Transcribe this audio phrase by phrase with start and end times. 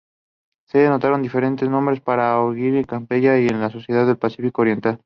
[0.65, 4.99] Se notaron diferentes nombres para Auriga y Capella en las sociedades del Pacífico Oriental.